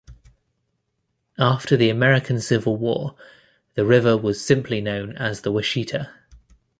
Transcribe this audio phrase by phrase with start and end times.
[1.37, 3.13] After the American Civil War,
[3.75, 6.09] the river was simply known as the Washita.